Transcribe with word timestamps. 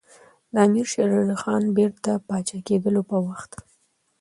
د 0.53 0.55
امیر 0.67 0.85
شېر 0.91 1.09
علي 1.21 1.35
خان 1.41 1.63
بیرته 1.77 2.11
پاچا 2.27 2.57
کېدلو 2.67 3.01
په 3.09 3.17
وخت. 3.25 3.51